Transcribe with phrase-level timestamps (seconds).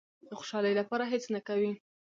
[0.29, 1.71] د خوشالۍ لپاره هېڅ نه کوي.